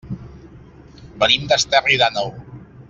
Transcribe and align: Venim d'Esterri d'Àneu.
Venim 1.25 1.47
d'Esterri 1.53 2.03
d'Àneu. 2.05 2.37